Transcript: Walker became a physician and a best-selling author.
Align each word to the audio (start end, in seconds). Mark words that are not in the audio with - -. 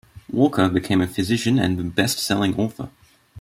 Walker 0.31 0.67
became 0.67 0.99
a 0.99 1.05
physician 1.07 1.59
and 1.59 1.79
a 1.79 1.83
best-selling 1.83 2.55
author. 2.57 2.89